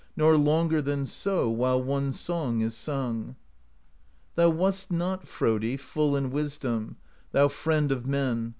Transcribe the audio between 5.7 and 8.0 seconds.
P'ull in wisdom. Thou friend